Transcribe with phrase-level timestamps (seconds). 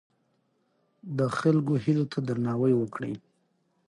[1.17, 3.13] د خلکو هیلو ته درناوی وکړئ.